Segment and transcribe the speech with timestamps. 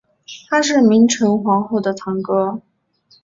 [0.49, 2.63] 他是明成皇后的堂哥。